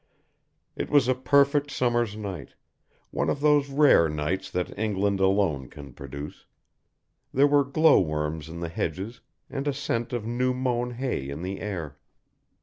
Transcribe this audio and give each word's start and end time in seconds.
It 0.75 0.89
was 0.89 1.07
a 1.07 1.13
perfect 1.13 1.69
summer's 1.69 2.17
night, 2.17 2.55
one 3.11 3.29
of 3.29 3.39
those 3.39 3.69
rare 3.69 4.09
nights 4.09 4.49
that 4.49 4.75
England 4.75 5.19
alone 5.19 5.67
can 5.69 5.93
produce; 5.93 6.47
there 7.31 7.45
were 7.45 7.63
glow 7.63 7.99
worms 7.99 8.49
in 8.49 8.61
the 8.61 8.69
hedges 8.69 9.21
and 9.47 9.67
a 9.67 9.73
scent 9.75 10.11
of 10.11 10.25
new 10.25 10.55
mown 10.55 10.89
hay 10.95 11.29
in 11.29 11.43
the 11.43 11.59
air. 11.61 11.99